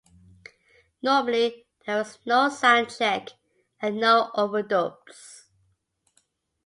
Normally 1.03 1.67
there 1.85 1.97
was 1.97 2.17
no 2.25 2.49
soundcheck 2.49 3.33
and 3.79 3.97
no 3.99 4.31
overdubs. 4.33 5.43